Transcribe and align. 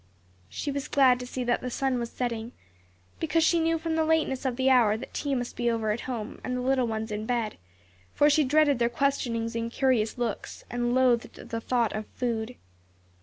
She 0.49 0.71
was 0.71 0.87
glad 0.87 1.19
to 1.19 1.27
see 1.27 1.43
that 1.43 1.61
the 1.61 1.69
sun 1.69 1.99
was 1.99 2.09
setting; 2.11 2.53
because 3.19 3.43
she 3.43 3.59
knew 3.59 3.77
from 3.77 3.93
the 3.95 4.03
lateness 4.03 4.45
of 4.45 4.55
the 4.55 4.67
hour 4.67 4.97
that 4.97 5.13
tea 5.13 5.35
must 5.35 5.55
be 5.55 5.69
over 5.69 5.91
at 5.91 6.01
home, 6.09 6.41
and 6.43 6.57
the 6.57 6.61
little 6.61 6.87
ones 6.87 7.11
in 7.11 7.27
bed; 7.27 7.59
for 8.15 8.27
she 8.27 8.43
dreaded 8.43 8.79
their 8.79 8.89
questionings 8.89 9.55
and 9.55 9.71
curious 9.71 10.17
looks, 10.17 10.63
and 10.71 10.95
loathed 10.95 11.35
the 11.47 11.61
thought 11.61 11.93
of 11.93 12.07
food. 12.15 12.55